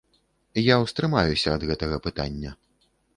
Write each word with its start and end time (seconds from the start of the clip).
Я 0.67 0.75
ўстрымаюся 0.83 1.53
ад 1.57 1.65
гэтага 1.73 1.99
пытання. 2.07 2.51